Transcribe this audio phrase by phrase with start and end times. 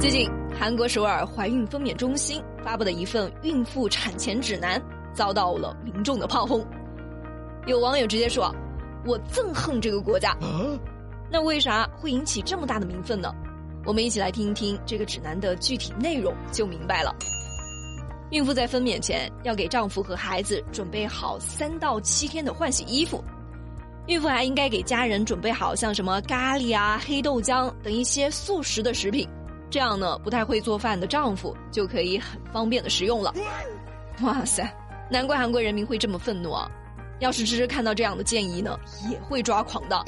[0.00, 4.80] 最近，韩国首尔怀孕分娩中心发布的一份孕妇产前指南
[5.12, 6.64] 遭到了民众的炮轰。
[7.66, 8.54] 有网友直接说
[9.04, 10.36] ：“我憎恨这个国家。”
[11.28, 13.34] 那为啥会引起这么大的民愤呢？
[13.84, 17.12] 我们一起来听一听这个指南的具体内容，就明白了。
[18.30, 23.22] 孕妇在分娩前要给丈夫和孩子准备好三到七天的换洗衣服，
[24.06, 29.28] 孕妇还应该给家人准备好像什么咖喱啊、黑豆浆等一些速食的食品。
[29.70, 33.34] 这样呢，不太会做饭的丈夫就可以很方便的食用了。
[34.22, 34.68] 哇塞，
[35.10, 36.70] 难怪韩国人民会这么愤怒啊！
[37.20, 38.78] 要是芝芝看到这样的建议呢，
[39.10, 40.04] 也会抓狂的。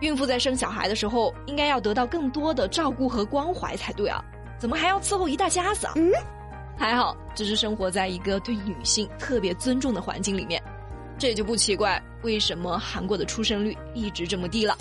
[0.00, 4.24] 孕妇在生小孩的时候，应该要得到更多的照顾和关怀才对啊，
[4.58, 5.94] 怎么还要伺候一大家子啊？
[6.76, 10.62] 还好，芝芝生活在一个对女性特别尊重的环境里面，
[11.18, 14.78] 这也就不奇怪为什么韩国的出生率一直这么低了。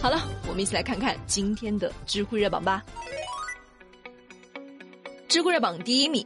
[0.00, 2.84] 好了，我们一起来看看今天的知乎热榜吧。
[5.26, 6.24] 知乎热榜第一名，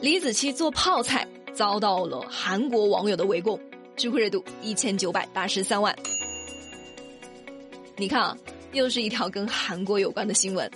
[0.00, 3.58] 李子柒做泡菜遭到了韩国网友的围攻，
[3.96, 5.96] 知乎热度一千九百八十三万。
[7.96, 8.36] 你看啊，
[8.72, 10.68] 又是一条跟韩国有关的新闻，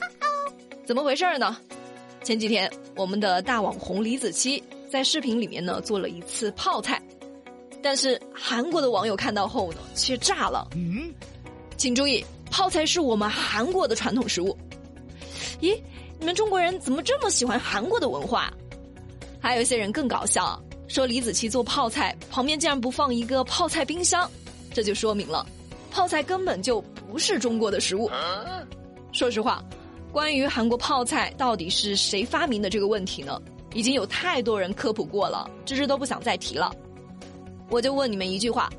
[0.87, 1.57] 怎么回事呢？
[2.23, 7.03] 前几天，我们的大网红李子柒在视频里面呢做了一次泡菜，
[7.83, 10.69] 但是韩国的网友看到后呢却炸了。
[10.77, 11.13] 嗯。
[11.77, 14.57] 请注意，泡菜是我们韩国的传统食物。
[15.61, 15.79] 咦，
[16.19, 18.51] 你们中国人怎么这么喜欢韩国的文化？
[19.41, 20.59] 还有一些人更搞笑，
[20.89, 24.31] 说李子柒做泡菜旁边竟然不放一个泡菜冰箱，
[24.73, 25.47] 这就说明了
[25.91, 28.11] 泡菜根本就不是中国的食物。
[29.13, 29.63] 说实话，
[30.13, 33.41] 关于韩国泡菜到底是谁发明的这个问题呢，
[33.75, 36.75] 已经有太多人科普过了，芝芝都不想再提了。
[37.69, 38.71] 我就问你们一句话。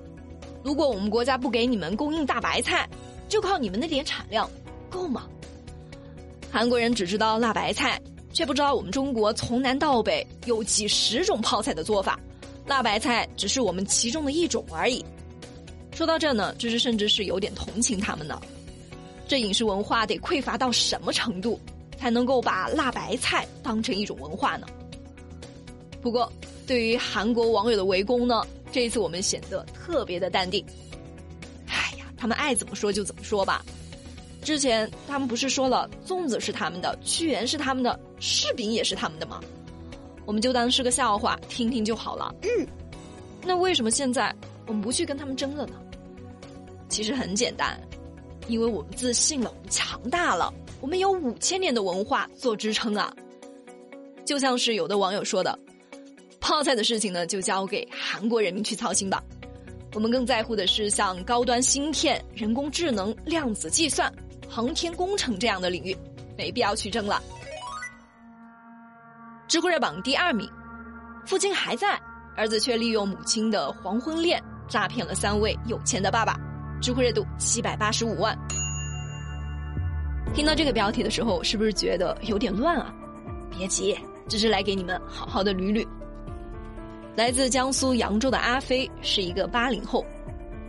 [0.66, 2.90] 如果我们国家不给你们供应大白菜，
[3.30, 4.50] 就靠你们那点产量，
[4.90, 5.28] 够吗？
[6.52, 8.02] 韩国人只知道辣白菜，
[8.34, 12.20] 却不知道我们中国从南到北有几十种泡菜的做法，
[12.66, 15.06] 辣白菜只是我们其中的一种而已。
[15.94, 18.42] 说到这呢，芝芝甚至是有点同情他们的。
[19.28, 21.60] 这饮食文化得匮乏到什么程度，
[21.96, 24.66] 才能够把辣白菜当成一种文化呢？
[26.02, 26.28] 不过，
[26.66, 28.42] 对于韩国网友的围攻呢？
[28.76, 30.62] 这一次我们显得特别的淡定。
[31.66, 33.64] 哎呀，他们爱怎么说就怎么说吧。
[34.44, 39.40] 之前他们不是说了粽子是他们的，屈原是他们的，柿饼也是他们的吗？
[40.26, 42.36] 我们就当是个笑话听听就好了。
[42.42, 42.68] 嗯，
[43.46, 44.36] 那为什么现在
[44.68, 45.76] 我们不去跟他们争了呢？
[46.90, 47.80] 其实很简单，
[48.50, 53.16] 因为我们自信了，我们强大了，我们有五千年的文化做支撑啊。
[54.26, 55.58] 就像是有的网友说的。
[56.46, 59.20] 泡菜的事情呢，就交给韩国人民去操心吧。
[59.96, 64.14] 我们更在乎的是像高端芯片、人工智能、量子计算、
[64.48, 65.98] 航天工程这样的领域，
[66.38, 67.20] 没必要去争了。
[69.48, 70.48] 知乎热榜第二名，
[71.26, 72.00] 父亲还在，
[72.38, 74.40] 儿子却利用母亲的黄昏恋
[74.70, 76.40] 诈骗了三位有钱的爸爸。
[76.80, 78.38] 知乎热度七百八十五万。
[80.36, 82.94] 听到这个标题的时候，是不是觉得有点乱啊？
[83.50, 83.98] 别急，
[84.30, 85.84] 只是来给你们好好的捋捋。
[87.16, 90.06] 来自江苏扬州的阿飞是一个八零后，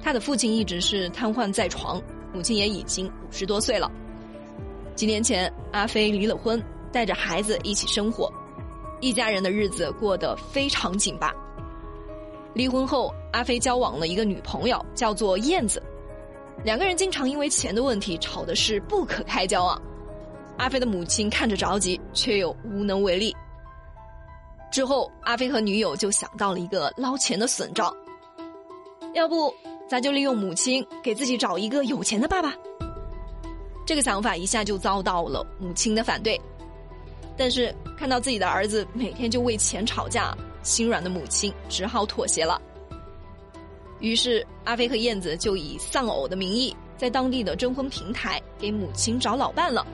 [0.00, 2.00] 他的父亲一直是瘫痪在床，
[2.32, 3.90] 母亲也已经五十多岁了。
[4.94, 6.62] 几年前，阿飞离了婚，
[6.92, 8.32] 带着孩子一起生活，
[9.00, 11.34] 一家人的日子过得非常紧巴。
[12.54, 15.82] 离婚后，阿飞交往了一个女朋友，叫做燕子，
[16.64, 19.82] 两个人经常因为钱的问题吵的是不可开交啊。
[20.58, 23.34] 阿飞的母亲看着着急，却又无能为力。
[24.76, 27.96] 之后，阿飞和女友就想到了一个捞钱的损招，
[29.14, 29.50] 要不
[29.88, 32.52] 咱就利用母亲给自己找一个有钱的爸爸。
[33.86, 36.38] 这个想法一下就遭到了母亲的反对，
[37.38, 42.60] 但是看到自己的儿子每天就为钱吵架，心软的母亲只好妥协了。
[44.00, 49.86] 于是，阿飞和燕子就以丧偶的名义，在当地的征婚平台给母亲找老伴了。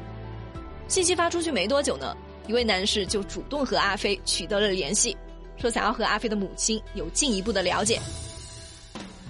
[0.88, 2.16] 信息发出去没多久呢。
[2.46, 5.16] 一位男士就主动和阿飞取得了联系，
[5.56, 8.00] 说想要和阿飞的母亲有进一步的了解。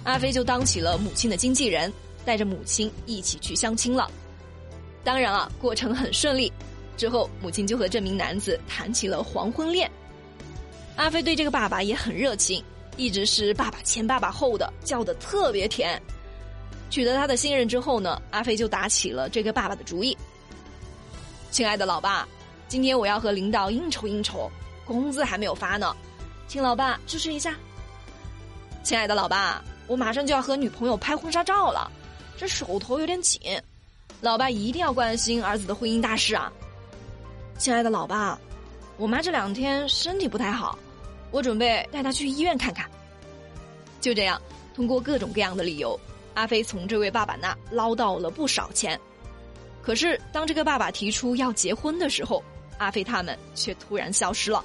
[0.03, 1.91] 阿飞就当起了母亲的经纪人，
[2.25, 4.09] 带着母亲一起去相亲了。
[5.03, 6.51] 当然了，过程很顺利。
[6.97, 9.89] 之后，母亲就和这名男子谈起了黄昏恋。
[10.95, 12.63] 阿飞对这个爸爸也很热情，
[12.97, 16.01] 一直是爸爸前爸爸后的，叫的特别甜。
[16.89, 20.17] 取得他的信任之后呢，阿飞就打起了这个爸爸的主意。
[21.51, 22.27] 亲爱的老爸。
[22.73, 24.49] 今天我要和领导应酬应酬，
[24.83, 25.95] 工资还没有发呢，
[26.47, 27.53] 请老爸支持一下。
[28.81, 31.87] 亲爱的老爸，我马上就要和女朋友拍婚纱照了，
[32.35, 33.39] 这手头有点紧，
[34.21, 36.51] 老爸一定要关心儿子的婚姻大事啊！
[37.59, 38.39] 亲爱的老爸，
[38.97, 40.75] 我妈这两天身体不太好，
[41.29, 42.89] 我准备带她去医院看看。”
[44.01, 44.41] 就这样，
[44.73, 45.95] 通过各种各样的理由，
[46.33, 48.99] 阿飞从这位爸爸那捞到了不少钱。
[49.83, 52.43] 可是，当这个爸爸提出要结婚的时候，
[52.77, 54.63] 阿飞他们却突然消失了。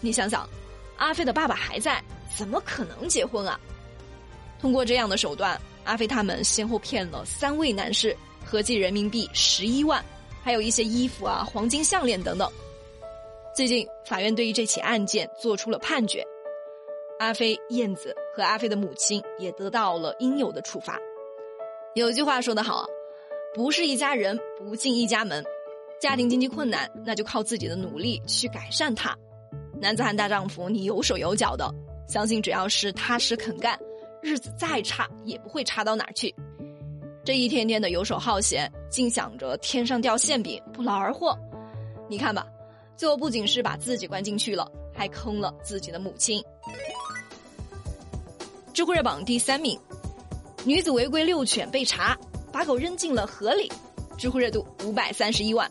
[0.00, 0.48] 你想想，
[0.96, 2.02] 阿飞的爸爸还在，
[2.36, 3.58] 怎么可能结婚啊？
[4.60, 10.04] 通过这样的手段，阿飞他们先后骗了三位男士，合计人民币十一万，
[10.42, 12.50] 还有一些衣服啊、黄金项链等等。
[13.54, 16.22] 最近，法院对于这起案件做出了判决。
[17.18, 20.98] 阿飞、燕子和阿飞的母亲也得到了应有的处罚。
[21.94, 22.86] 有句话说得好，
[23.54, 25.42] 不是一家人不进一家门。
[26.00, 29.16] 家庭经济困难，那就靠自己的努力去改善它。
[29.80, 31.72] 男子汉大丈夫，你有手有脚的，
[32.08, 33.78] 相信只要是踏实肯干，
[34.22, 36.34] 日子再差也不会差到哪儿去。
[37.24, 41.36] 这一天天的游手好闲，净想着天上掉馅饼，不劳而获。
[42.08, 42.46] 你看吧，
[42.96, 46.42] 最后不仅是把自己关进去了，还坑了自己的母亲。
[48.72, 49.78] 知乎热榜第三名，
[50.64, 52.16] 女子违规遛犬被查，
[52.52, 53.72] 把狗扔进了河里，
[54.16, 55.68] 知乎热度五百三十一万。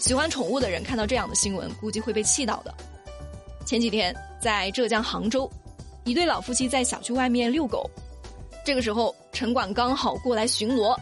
[0.00, 2.74] 喜欢宠物的人看到这样的新闻，估计会被气到的。
[3.66, 5.48] 前几天在浙江杭州，
[6.04, 7.88] 一对老夫妻在小区外面遛狗，
[8.64, 10.96] 这个时候城管刚好过来巡逻，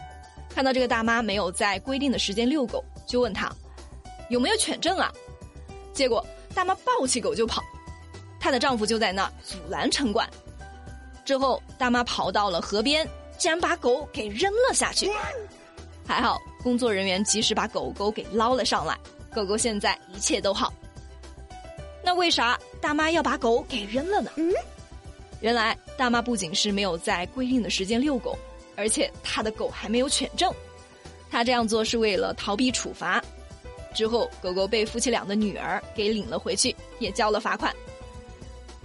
[0.49, 3.49] 看到这个大妈没有在规定的时间遛狗，就问她
[4.29, 5.09] 有没有犬证啊？
[5.93, 6.23] 结果
[6.53, 7.63] 大妈抱起狗就跑。
[8.37, 10.29] 她的丈夫就在那阻拦城管，
[11.23, 13.07] 之后大妈跑到了河边，
[13.37, 15.09] 竟然把狗给扔了下去。
[16.09, 18.97] 还好工作人员及时把狗狗给捞了上来，
[19.31, 20.73] 狗狗现在一切都好。
[22.03, 24.31] 那为啥大妈要把狗给扔了呢？
[25.39, 28.35] 原来大妈不仅是没有在规定的时间遛狗，
[28.75, 30.51] 而且她的狗还没有犬证。
[31.29, 33.23] 她这样做是为了逃避处罚。
[33.93, 37.71] 之后狗狗被夫妻俩的女儿给领了回去，也交了罚款。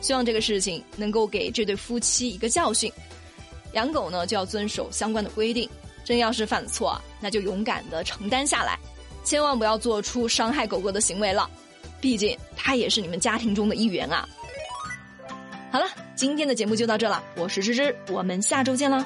[0.03, 2.93] 希望这个事情能够给这对夫妻一个教训，
[3.73, 5.67] 养狗呢就要遵守相关的规定，
[6.05, 8.79] 真要是犯错，那就勇敢的承担下来，
[9.25, 11.49] 千万不要做出伤害狗狗的行为了，
[12.01, 14.29] 毕竟它也是你们家庭中的一员啊。
[15.73, 19.05] 好了，今天的节目就到这了，我是芝芝，我们下周见了。